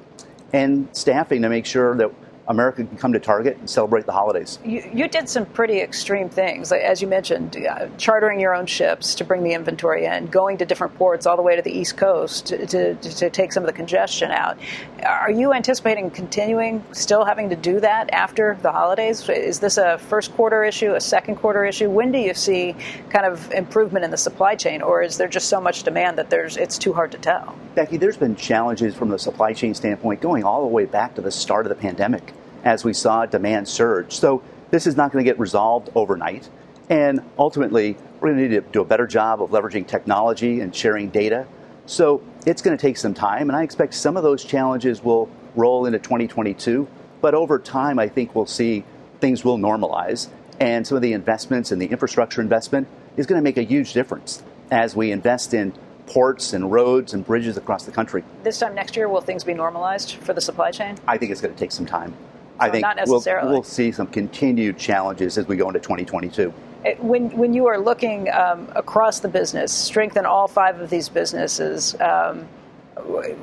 [0.53, 2.13] and staffing to make sure that
[2.49, 4.59] America can come to Target and celebrate the holidays.
[4.65, 9.15] You, you did some pretty extreme things, as you mentioned, uh, chartering your own ships
[9.17, 11.99] to bring the inventory in, going to different ports all the way to the East
[11.99, 14.59] Coast to, to, to take some of the congestion out.
[15.05, 19.29] Are you anticipating continuing, still having to do that after the holidays?
[19.29, 21.91] Is this a first quarter issue, a second quarter issue?
[21.91, 22.75] When do you see
[23.11, 26.31] kind of improvement in the supply chain, or is there just so much demand that
[26.31, 27.55] there's it's too hard to tell?
[27.75, 31.21] Becky, there's been challenges from the supply chain standpoint going all the way back to
[31.21, 32.33] the start of the pandemic
[32.65, 34.15] as we saw demand surge.
[34.15, 36.49] So this is not going to get resolved overnight.
[36.91, 40.75] And ultimately, we're going to need to do a better job of leveraging technology and
[40.75, 41.47] sharing data.
[41.87, 45.29] So it's going to take some time, and I expect some of those challenges will
[45.55, 46.87] roll into 2022.
[47.21, 48.85] But over time, I think we'll see
[49.21, 50.29] things will normalize,
[50.61, 53.93] and some of the investments and the infrastructure investment is going to make a huge
[53.93, 55.73] difference as we invest in
[56.07, 58.23] ports and roads and bridges across the country.
[58.43, 60.97] This time next year, will things be normalized for the supply chain?
[61.07, 62.15] I think it's going to take some time.
[62.61, 66.53] I think we'll, we'll, see some continued challenges as we go into 2022.
[66.99, 71.95] When, when you are looking um, across the business, strengthen all five of these businesses,
[72.01, 72.47] um,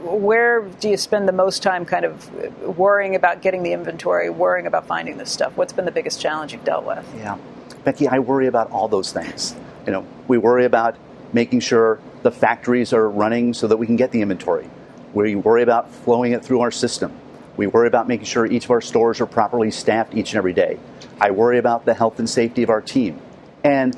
[0.03, 4.67] where do you spend the most time kind of worrying about getting the inventory, worrying
[4.67, 5.55] about finding this stuff?
[5.55, 7.05] What's been the biggest challenge you've dealt with?
[7.17, 7.37] Yeah.
[7.83, 9.55] Becky, I worry about all those things.
[9.85, 10.97] You know, we worry about
[11.31, 14.69] making sure the factories are running so that we can get the inventory.
[15.13, 17.15] We worry about flowing it through our system.
[17.57, 20.53] We worry about making sure each of our stores are properly staffed each and every
[20.53, 20.77] day.
[21.19, 23.19] I worry about the health and safety of our team.
[23.63, 23.97] And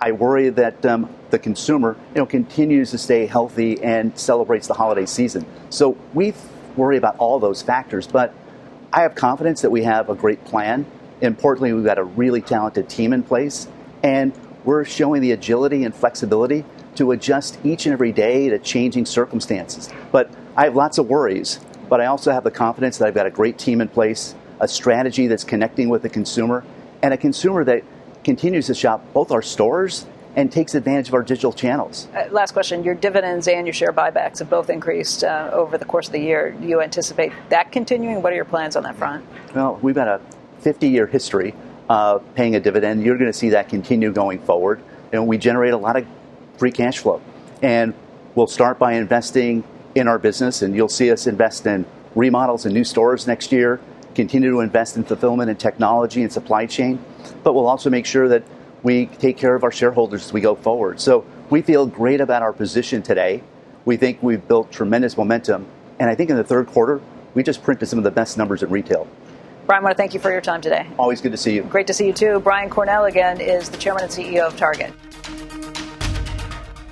[0.00, 4.74] I worry that um, the consumer you know, continues to stay healthy and celebrates the
[4.74, 5.44] holiday season.
[5.70, 6.34] So we
[6.76, 8.34] worry about all those factors, but
[8.92, 10.86] I have confidence that we have a great plan.
[11.20, 13.66] Importantly, we've got a really talented team in place,
[14.02, 14.32] and
[14.64, 19.88] we're showing the agility and flexibility to adjust each and every day to changing circumstances.
[20.12, 23.26] But I have lots of worries but I also have the confidence that I've got
[23.26, 26.64] a great team in place, a strategy that's connecting with the consumer,
[27.02, 27.82] and a consumer that
[28.24, 32.06] continues to shop both our stores and takes advantage of our digital channels.
[32.14, 32.84] Uh, last question.
[32.84, 36.20] Your dividends and your share buybacks have both increased uh, over the course of the
[36.20, 36.52] year.
[36.52, 38.22] Do you anticipate that continuing?
[38.22, 39.24] What are your plans on that front?
[39.54, 40.20] Well, we've got a
[40.60, 41.54] 50 year history
[41.88, 43.02] of paying a dividend.
[43.02, 44.82] You're going to see that continue going forward.
[45.12, 46.06] And we generate a lot of
[46.58, 47.20] free cash flow.
[47.62, 47.94] And
[48.34, 49.64] we'll start by investing
[49.98, 51.84] in our business, and you'll see us invest in
[52.14, 53.80] remodels and new stores next year,
[54.14, 56.98] continue to invest in fulfillment and technology and supply chain,
[57.44, 58.42] but we'll also make sure that
[58.82, 61.00] we take care of our shareholders as we go forward.
[61.00, 63.42] So we feel great about our position today.
[63.84, 65.66] We think we've built tremendous momentum,
[65.98, 67.00] and I think in the third quarter,
[67.34, 69.06] we just printed some of the best numbers in retail.
[69.66, 70.86] Brian, I want to thank you for your time today.
[70.98, 71.62] Always good to see you.
[71.64, 72.40] Great to see you too.
[72.40, 74.92] Brian Cornell again is the chairman and CEO of Target.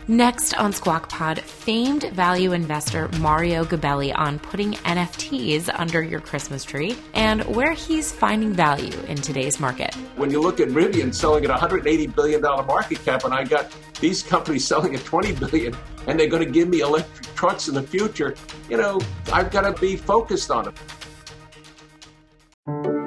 [0.08, 6.62] Next on Squawk Pod, famed value investor Mario Gabelli on putting NFTs under your Christmas
[6.62, 9.92] tree and where he's finding value in today's market.
[10.14, 14.22] When you look at Rivian selling at $180 billion market cap, and I got these
[14.22, 15.74] companies selling at 20 billion,
[16.06, 18.36] and they're going to give me electric trucks in the future,
[18.70, 19.00] you know,
[19.32, 20.74] I've got to be focused on it.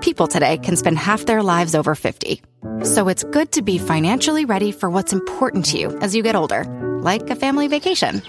[0.01, 2.41] People today can spend half their lives over 50.
[2.83, 6.35] So it's good to be financially ready for what's important to you as you get
[6.35, 8.21] older like a family vacation.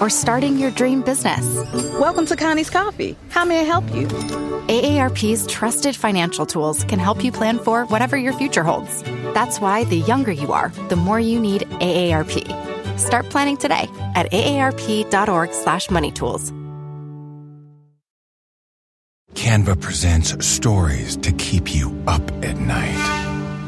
[0.00, 1.44] Or starting your dream business.
[1.98, 3.16] Welcome to Connie's Coffee.
[3.30, 4.06] How may I help you?
[4.06, 9.02] AARP's trusted financial tools can help you plan for whatever your future holds.
[9.34, 12.46] That's why the younger you are, the more you need AARP.
[12.98, 16.52] Start planning today at aarp.org/slash/moneytools.
[19.34, 23.27] Canva presents stories to keep you up at night.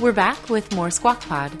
[0.00, 1.52] We're back with more Squawk Pod.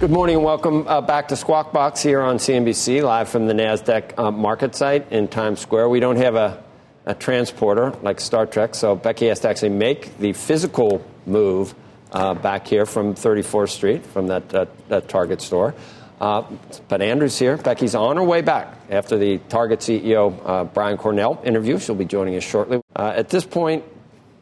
[0.00, 3.52] Good morning and welcome uh, back to Squawk Box here on CNBC, live from the
[3.52, 5.90] NASDAQ uh, market site in Times Square.
[5.90, 6.64] We don't have a,
[7.04, 11.74] a, transporter like Star Trek, so Becky has to actually make the physical move
[12.12, 15.74] uh, back here from 34th Street, from that, uh, that Target store.
[16.18, 16.44] Uh,
[16.88, 17.58] but Andrew's here.
[17.58, 21.78] Becky's on her way back after the Target CEO, uh, Brian Cornell, interview.
[21.78, 22.80] She'll be joining us shortly.
[22.96, 23.84] at this point,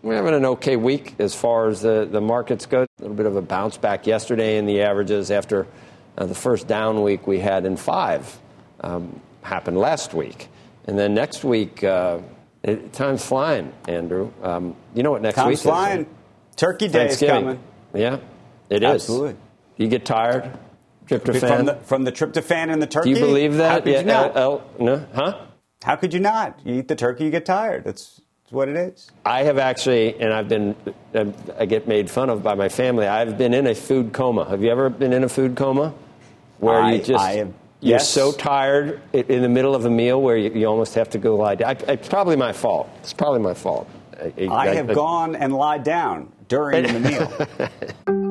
[0.02, 2.82] we're having an okay week as far as the, the markets go.
[2.82, 5.66] A little bit of a bounce back yesterday in the averages after
[6.16, 8.38] uh, the first down week we had in five
[8.80, 10.48] um, happened last week.
[10.86, 12.20] And then next week, uh,
[12.62, 14.32] it, time's flying, Andrew.
[14.42, 16.00] Um, you know what next time's week flying.
[16.00, 16.06] is?
[16.56, 17.58] Turkey Day is coming.
[17.94, 18.18] Yeah,
[18.68, 19.02] it is.
[19.02, 19.36] Absolutely.
[19.76, 20.58] You get tired?
[21.06, 21.56] Tryptophan?
[21.56, 23.14] From the, from the tryptophan and the turkey?
[23.14, 23.70] Do you believe that?
[23.70, 24.36] How could yeah, you not?
[24.36, 25.06] uh, uh, no?
[25.12, 25.46] Huh?
[25.82, 26.60] How could you not?
[26.64, 27.84] You eat the turkey, you get tired.
[27.84, 28.19] That's,
[28.50, 29.10] that's what it is.
[29.24, 30.74] I have actually, and I've been,
[31.56, 33.06] I get made fun of by my family.
[33.06, 34.48] I've been in a food coma.
[34.48, 35.94] Have you ever been in a food coma?
[36.58, 37.24] Where I, you just.
[37.24, 38.08] I have, you're yes.
[38.08, 41.36] so tired in the middle of a meal where you, you almost have to go
[41.36, 41.76] lie down.
[41.88, 42.90] I, it's probably my fault.
[42.98, 43.88] It's probably my fault.
[44.20, 48.26] I, I have gone and lied down during the meal.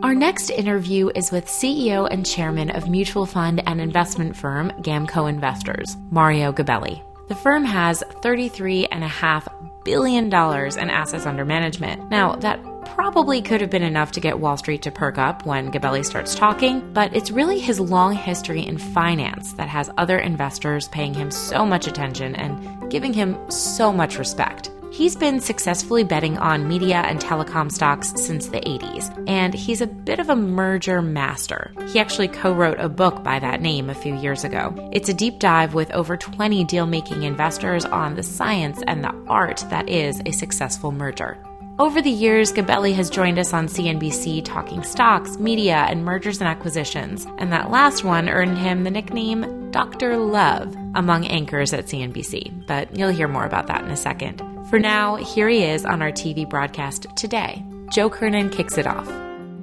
[0.04, 5.28] Our next interview is with CEO and chairman of mutual fund and investment firm Gamco
[5.28, 7.07] Investors, Mario Gabelli.
[7.28, 12.10] The firm has $33.5 billion in assets under management.
[12.10, 15.70] Now, that probably could have been enough to get Wall Street to perk up when
[15.70, 20.88] Gabelli starts talking, but it's really his long history in finance that has other investors
[20.88, 24.67] paying him so much attention and giving him so much respect.
[24.98, 29.86] He's been successfully betting on media and telecom stocks since the 80s, and he's a
[29.86, 31.72] bit of a merger master.
[31.92, 34.74] He actually co wrote a book by that name a few years ago.
[34.92, 39.14] It's a deep dive with over 20 deal making investors on the science and the
[39.28, 41.38] art that is a successful merger.
[41.78, 46.48] Over the years, Gabelli has joined us on CNBC talking stocks, media, and mergers and
[46.48, 50.16] acquisitions, and that last one earned him the nickname Dr.
[50.16, 52.66] Love among anchors at CNBC.
[52.66, 54.42] But you'll hear more about that in a second.
[54.68, 57.64] For now, here he is on our TV broadcast today.
[57.90, 59.06] Joe Kernan kicks it off.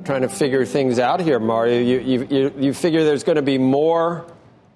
[0.04, 1.80] Trying to figure things out here, Mario.
[1.80, 4.26] You, you, you, you figure there's going to be more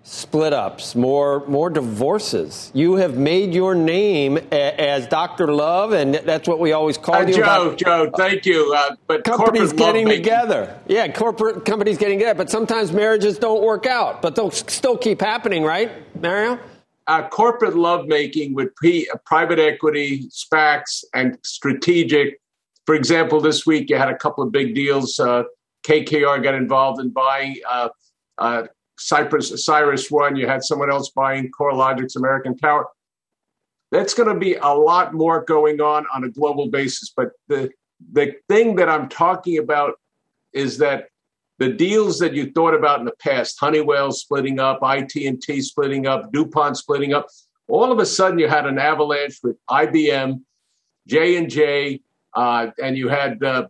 [0.04, 2.72] split ups, more more divorces.
[2.76, 5.52] You have made your name a, as Dr.
[5.52, 7.34] Love, and that's what we always call uh, you.
[7.34, 8.72] Joe, about, Joe, thank you.
[8.76, 12.38] Uh, but companies getting making, together, yeah, corporate companies getting together.
[12.38, 16.60] But sometimes marriages don't work out, but they'll still keep happening, right, Mario?
[17.10, 22.40] Uh, corporate lovemaking with P, private equity, SPACs, and strategic.
[22.86, 25.20] For example, this week you had a couple of big deals.
[25.20, 25.46] Uh,
[25.88, 27.90] KKR got involved in buying uh,
[28.38, 28.68] uh,
[29.00, 30.36] Cypress, Cyrus One.
[30.36, 32.86] You had someone else buying CoreLogic's American Tower.
[33.92, 37.12] That's going to be a lot more going on on a global basis.
[37.18, 37.72] But the
[38.12, 39.96] the thing that I'm talking about
[40.54, 41.08] is that
[41.60, 46.32] the deals that you thought about in the past, Honeywell splitting up, IT&T splitting up,
[46.32, 47.28] DuPont splitting up,
[47.68, 50.42] all of a sudden you had an avalanche with IBM,
[51.08, 52.02] J&J,
[52.34, 53.68] uh, and you had uh,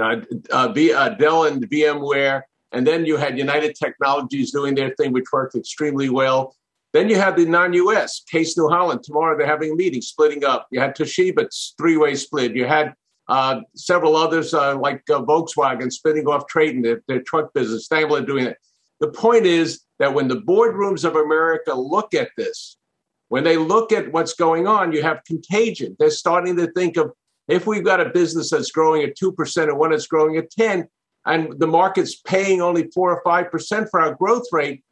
[0.00, 0.20] uh,
[0.52, 2.42] uh, Dell and VMware,
[2.72, 6.54] and then you had United Technologies doing their thing, which worked extremely well.
[6.92, 8.22] Then you had the non-U.S.
[8.30, 9.02] Case New Holland.
[9.02, 10.68] Tomorrow they're having a meeting, splitting up.
[10.70, 12.54] You had Toshiba, three-way split.
[12.54, 12.94] You had
[13.28, 18.22] uh, several others uh, like uh, Volkswagen spinning off trading their, their truck business, Daimler
[18.22, 18.58] doing it.
[19.00, 22.76] The point is that when the boardrooms of America look at this,
[23.28, 25.96] when they look at what's going on, you have contagion.
[25.98, 27.12] They're starting to think of
[27.48, 30.88] if we've got a business that's growing at 2% and one that's growing at 10
[31.26, 34.82] and the market's paying only 4 or 5% for our growth rate,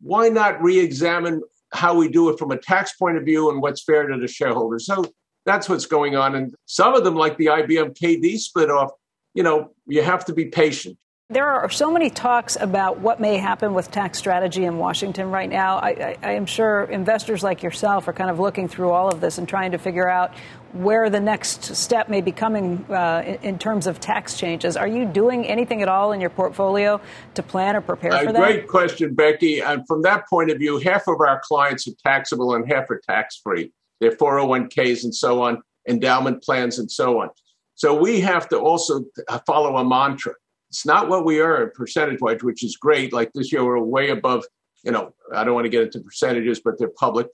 [0.00, 3.82] why not re-examine how we do it from a tax point of view and what's
[3.82, 4.86] fair to the shareholders?
[4.86, 5.04] So
[5.48, 6.34] that's what's going on.
[6.34, 8.90] And some of them, like the IBM KD split off,
[9.34, 10.98] you know, you have to be patient.
[11.30, 15.48] There are so many talks about what may happen with tax strategy in Washington right
[15.48, 15.76] now.
[15.76, 19.20] I, I, I, am sure investors like yourself are kind of looking through all of
[19.20, 20.34] this and trying to figure out
[20.72, 24.74] where the next step may be coming uh, in, in, terms of tax changes.
[24.74, 26.98] Are you doing anything at all in your portfolio
[27.34, 28.40] to plan or prepare uh, for that?
[28.40, 29.60] Great question, Becky.
[29.60, 33.02] And from that point of view, half of our clients are taxable and half are
[33.06, 33.70] tax free.
[34.00, 37.30] Their 401ks and so on, endowment plans and so on.
[37.74, 39.04] So we have to also
[39.46, 40.34] follow a mantra
[40.70, 43.12] it's not what we earn percentage wise, which is great.
[43.12, 44.44] Like this year, we're way above,
[44.84, 47.28] you know, I don't want to get into percentages, but they're public.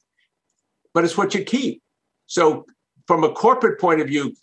[0.92, 1.83] But it's what you keep.
[2.27, 2.64] So,
[3.07, 4.35] from a corporate point of view,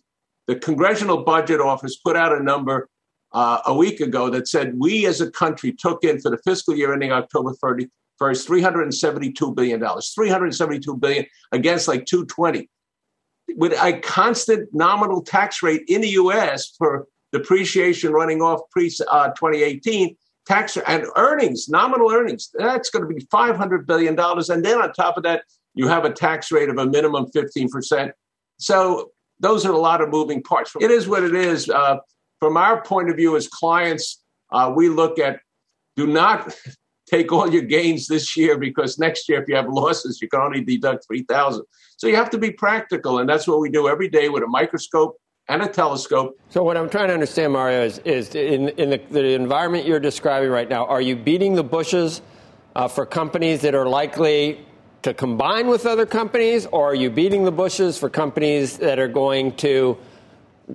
[0.47, 2.89] the Congressional Budget Office put out a number
[3.31, 6.75] uh, a week ago that said we as a country took in for the fiscal
[6.75, 7.53] year ending October
[8.22, 9.80] 31st, $372 billion.
[9.80, 12.69] 372 billion against like 220
[13.55, 19.30] with a constant nominal tax rate in the US for depreciation running off pre uh,
[19.30, 20.15] 2018,
[20.45, 24.17] tax and earnings, nominal earnings, that's going to be $500 billion.
[24.19, 25.43] And then on top of that,
[25.74, 28.11] you have a tax rate of a minimum 15%.
[28.57, 30.74] So those are a lot of moving parts.
[30.80, 31.69] It is what it is.
[31.69, 31.97] Uh,
[32.39, 35.39] from our point of view as clients, uh, we look at
[35.95, 36.55] do not
[37.12, 40.39] take all your gains this year because next year, if you have losses, you can
[40.39, 41.64] only deduct 3000
[41.97, 43.20] So you have to be practical.
[43.20, 46.39] And that's what we do every day with a microscope and a telescope.
[46.49, 49.99] So what I'm trying to understand, Mario, is, is in, in the, the, environment you're
[49.99, 52.22] describing right now, are you beating the bushes
[52.76, 54.66] uh, for companies that are likely
[55.01, 59.07] to combine with other companies, or are you beating the bushes for companies that are
[59.07, 59.97] going to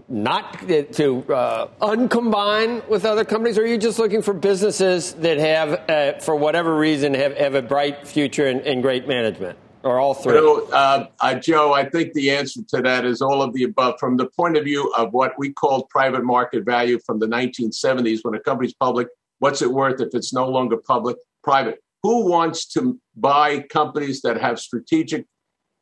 [0.08, 5.38] not to uh, uncombine with other companies, or are you just looking for businesses that
[5.38, 9.58] have, uh, for whatever reason, have, have a bright future and, and great management?
[9.86, 10.32] or all three?
[10.72, 14.00] uh, uh, Joe, I think the answer to that is all of the above.
[14.00, 18.20] From the point of view of what we called private market value from the 1970s,
[18.22, 19.08] when a company's public,
[19.38, 21.16] what's it worth if it's no longer public?
[21.44, 21.82] Private.
[22.02, 25.26] Who wants to buy companies that have strategic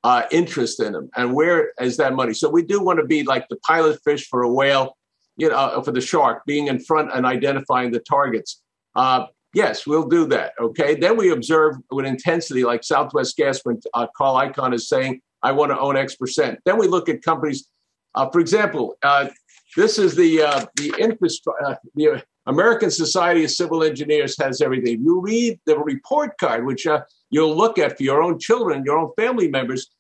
[0.05, 2.35] uh, interest in them, and where is that money?
[2.35, 4.97] So we do want to be like the pilot fish for a whale,
[5.37, 8.63] you know, uh, for the shark, being in front and identifying the targets.
[8.95, 10.53] Uh, Yes, we'll do that.
[10.61, 10.97] Okay.
[10.97, 15.53] Then we observe with intensity, like Southwest Gas, when uh, Carl Icahn is saying, I
[15.53, 16.59] want to own X percent.
[16.65, 17.69] Then we look at companies.
[18.17, 19.29] Uh, for example, uh,
[19.77, 20.39] this is the
[20.77, 21.79] the infrastructure.
[21.95, 25.03] The American Society of Civil Engineers has everything.
[25.03, 28.99] You read the report card, which uh, you'll look at for your own children, your
[28.99, 29.94] own family members.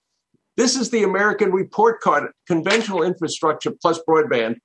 [0.56, 2.30] This is the American report card.
[2.46, 4.56] Conventional infrastructure plus broadband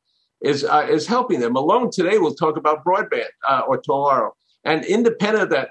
[0.41, 1.55] is is helping them.
[1.55, 3.29] Alone today, we'll talk about broadband
[3.67, 4.33] or tomorrow.
[4.63, 5.69] And independent of that,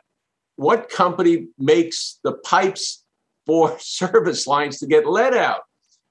[0.57, 3.05] what company makes the pipes
[3.47, 5.61] for service lines to get lead out?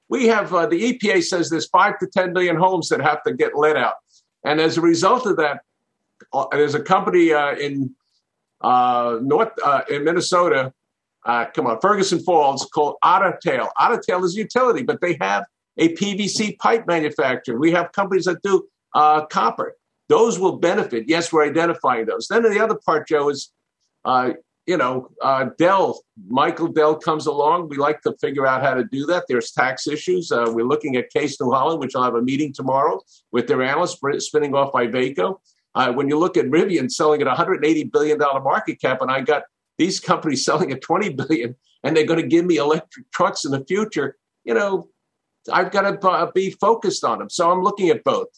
[0.10, 3.34] We have uh, the EPA says there's five to 10 million homes that have to
[3.34, 3.96] get lead out.
[4.46, 5.62] And as a result of that,
[6.32, 7.94] uh, there's a company uh, in
[8.62, 10.74] uh, North uh, in Minnesota,
[11.28, 13.70] uh, come on, Fergus Falls, called Otter Tail.
[13.78, 15.46] Otter Tail is a utility, but they have
[15.78, 17.60] a PVC pipe manufacturer.
[17.60, 18.68] We have companies that do
[19.30, 19.76] copper.
[20.10, 21.06] Those will benefit.
[21.08, 22.28] Yes, we're identifying those.
[22.28, 23.52] Then the other part, Joe, is
[24.06, 24.32] uh,
[24.66, 27.70] you know, uh, Dell, Michael Dell comes along.
[27.70, 29.24] We like to figure out how to do that.
[29.30, 30.30] There's tax issues.
[30.32, 33.02] Uh, we're looking at Case New Holland, which I'll have a meeting tomorrow
[33.32, 35.40] with their analysts spinning off Iveco.
[35.74, 39.22] Uh, when you look at Rivian selling at 180 billion dollar market cap, and I
[39.22, 39.44] got
[39.78, 43.52] these companies selling at 20 billion, and they're going to give me electric trucks in
[43.52, 44.18] the future.
[44.44, 44.90] You know,
[45.52, 47.30] I've got to be focused on them.
[47.30, 48.30] So I'm looking at both.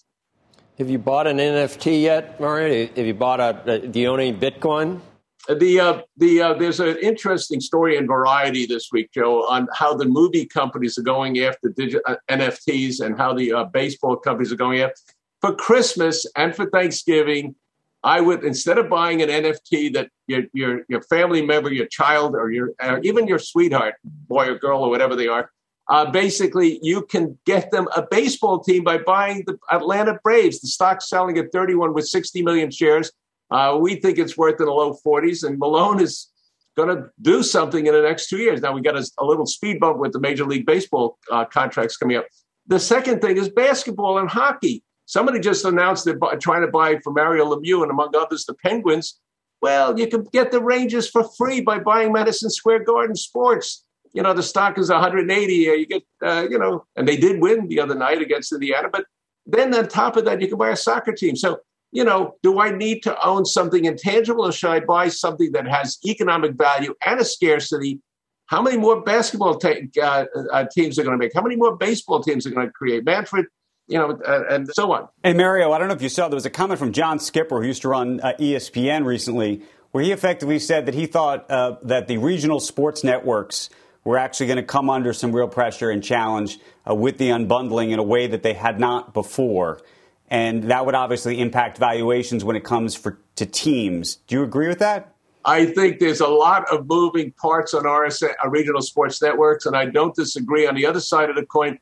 [0.77, 2.87] Have you bought an NFT yet, Mario?
[2.87, 3.79] Have you bought a?
[3.79, 5.01] Do you own any Bitcoin?
[5.47, 9.93] The uh, the uh, there's an interesting story in Variety this week, Joe, on how
[9.93, 14.53] the movie companies are going after digital uh, NFTs and how the uh, baseball companies
[14.53, 14.95] are going after
[15.41, 17.55] for Christmas and for Thanksgiving.
[18.03, 22.35] I would instead of buying an NFT that your your your family member, your child,
[22.35, 25.51] or your uh, even your sweetheart, boy or girl or whatever they are,
[25.89, 30.61] uh, basically, you can get them a baseball team by buying the Atlanta Braves.
[30.61, 33.11] The stock's selling at 31 with 60 million shares.
[33.49, 36.29] Uh, we think it's worth in the low 40s, and Malone is
[36.77, 38.61] going to do something in the next two years.
[38.61, 41.97] Now, we got a, a little speed bump with the Major League Baseball uh, contracts
[41.97, 42.27] coming up.
[42.67, 44.83] The second thing is basketball and hockey.
[45.09, 49.19] Somebody just announced they're trying to buy for Mario Lemieux and, among others, the Penguins.
[49.61, 53.83] Well, you can get the Rangers for free by buying Madison Square Garden Sports
[54.13, 55.69] you know, the stock is 180.
[55.69, 58.89] Uh, you get, uh, you know, and they did win the other night against Indiana.
[58.91, 59.05] But
[59.45, 61.35] then on top of that, you can buy a soccer team.
[61.35, 61.59] So,
[61.91, 65.67] you know, do I need to own something intangible or should I buy something that
[65.67, 67.99] has economic value and a scarcity?
[68.47, 71.33] How many more basketball te- uh, uh, teams are going to make?
[71.33, 73.05] How many more baseball teams are going to create?
[73.05, 73.45] Manfred,
[73.89, 75.09] you know, uh, and so on.
[75.23, 77.61] Hey, Mario, I don't know if you saw, there was a comment from John Skipper,
[77.61, 82.07] who used to run uh, ESPN recently, where he effectively said that he thought that
[82.07, 83.69] the regional sports networks–
[84.03, 86.59] we're actually going to come under some real pressure and challenge
[86.89, 89.81] uh, with the unbundling in a way that they had not before.
[90.29, 94.15] And that would obviously impact valuations when it comes for, to teams.
[94.27, 95.13] Do you agree with that?
[95.45, 99.65] I think there's a lot of moving parts on RSN, our uh, regional sports networks,
[99.65, 100.67] and I don't disagree.
[100.67, 101.79] On the other side of the coin,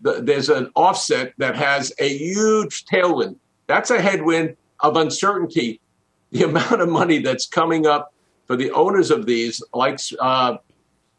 [0.00, 3.36] the, there's an offset that has a huge tailwind.
[3.66, 5.80] That's a headwind of uncertainty.
[6.32, 8.12] The amount of money that's coming up
[8.46, 10.56] for the owners of these, like uh,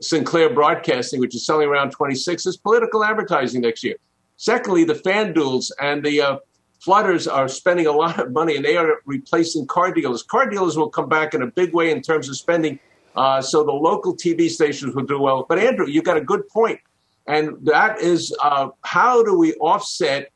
[0.02, 3.96] Sinclair Broadcasting, which is selling around 26, is political advertising next year.
[4.38, 6.38] Secondly, the FanDuels and the uh,
[6.82, 10.24] Flutters are spending a lot of money, and they are replacing car dealers.
[10.24, 12.80] Car dealers will come back in a big way in terms of spending,
[13.16, 15.46] uh, so the local TV stations will do well.
[15.48, 16.80] But Andrew, you've got a good point,
[17.28, 20.32] and that is uh, how do we offset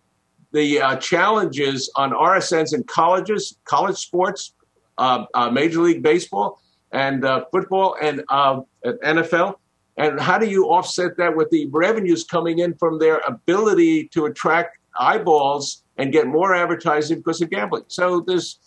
[0.51, 4.53] the uh, challenges on RSNs in colleges, college sports,
[4.97, 6.61] uh, uh, Major League Baseball,
[6.91, 9.55] and uh, football and uh, NFL?
[9.97, 14.25] And how do you offset that with the revenues coming in from their ability to
[14.25, 17.83] attract eyeballs and get more advertising because of gambling?
[17.87, 18.59] So there's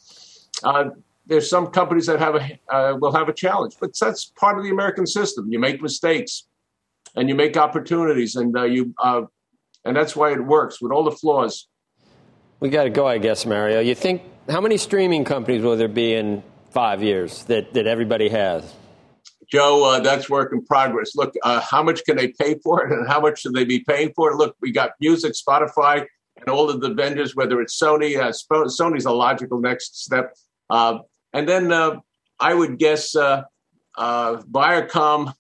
[1.27, 4.71] there's some companies that have a will have a challenge, but that's part of the
[4.71, 5.53] American system.
[5.53, 6.45] You make mistakes,
[7.19, 9.23] and you make opportunities, and uh, you uh,
[9.85, 11.69] and that's why it works with all the flaws.
[12.61, 13.81] We got to go, I guess, Mario.
[13.81, 18.29] You think how many streaming companies will there be in five years that, that everybody
[18.29, 18.75] has?
[19.51, 21.17] Joe, uh, that's work in progress.
[21.17, 23.81] Look, uh, how much can they pay for it, and how much should they be
[23.81, 24.37] paying for it?
[24.37, 26.07] Look, we got music, Spotify,
[26.37, 27.35] and all of the vendors.
[27.35, 28.33] Whether it's Sony, uh,
[28.67, 30.35] Sony's a logical next step,
[30.71, 30.99] uh,
[31.33, 32.01] and then uh,
[32.39, 33.43] I would guess uh,
[33.99, 35.33] Viacom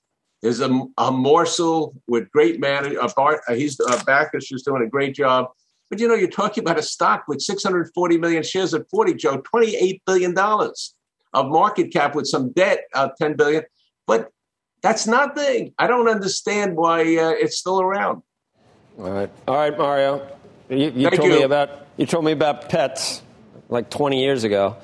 [0.42, 0.68] is a,
[0.98, 3.00] a, morsel with great manager.
[3.16, 5.48] Bart, he's uh, Bakish is doing a great job.
[5.90, 9.38] But you know, you're talking about a stock with 640 million shares at 40, Joe,
[9.38, 10.94] 28 billion dollars
[11.32, 13.64] of market cap with some debt, of 10 billion.
[14.06, 14.30] But
[14.82, 15.74] that's nothing.
[15.78, 18.22] I don't understand why uh, it's still around.
[18.98, 20.28] All right, all right, Mario.
[20.68, 21.38] You, you told you.
[21.38, 23.22] me about you told me about pets
[23.68, 24.76] like 20 years ago.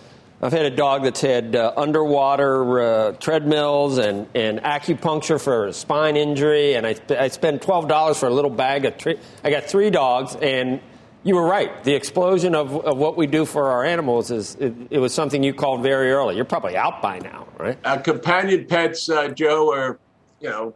[0.44, 5.72] I've had a dog that's had uh, underwater uh, treadmills and, and acupuncture for a
[5.72, 8.98] spine injury, and I, I spent twelve dollars for a little bag of.
[8.98, 10.82] Tre- I got three dogs, and
[11.22, 11.82] you were right.
[11.84, 15.42] The explosion of, of what we do for our animals is it, it, was something
[15.42, 16.36] you called very early.
[16.36, 17.78] You're probably out by now, right?
[17.82, 19.98] Uh, companion pets, uh, Joe, are
[20.42, 20.74] you know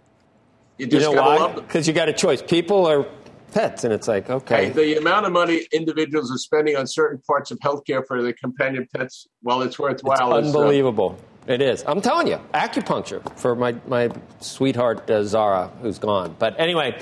[0.78, 1.36] you just you know gotta why?
[1.36, 1.64] love them.
[1.66, 2.40] Because you got a choice.
[2.40, 3.06] People are
[3.52, 4.66] pets, and it's like okay.
[4.66, 8.32] Hey, the amount of money individuals are spending on certain parts of healthcare for their
[8.32, 10.36] companion pets, well, it's worthwhile.
[10.36, 11.18] It's is, uh, unbelievable.
[11.46, 11.84] it is.
[11.86, 16.36] I'm telling you, acupuncture for my my sweetheart uh, Zara, who's gone.
[16.38, 17.00] But anyway.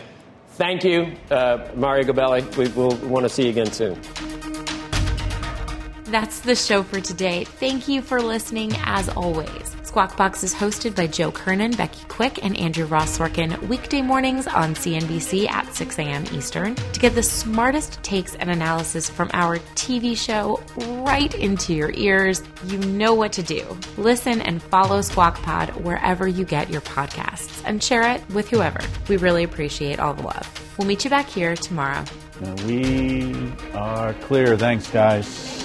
[0.57, 2.57] Thank you, uh, Mario Gabelli.
[2.57, 4.01] We will want to see you again soon.
[6.05, 7.45] That's the show for today.
[7.45, 9.76] Thank you for listening as always.
[9.97, 14.47] Squawk Box is hosted by Joe Kernan, Becky Quick, and Andrew Ross Sorkin weekday mornings
[14.47, 16.23] on CNBC at 6 a.m.
[16.35, 20.63] Eastern to get the smartest takes and analysis from our TV show
[21.03, 22.43] right into your ears.
[22.67, 23.65] You know what to do.
[23.97, 28.81] Listen and follow Squawk Pod wherever you get your podcasts and share it with whoever.
[29.09, 30.75] We really appreciate all the love.
[30.77, 32.05] We'll meet you back here tomorrow.
[32.67, 34.59] We are clear.
[34.59, 35.65] Thanks, guys.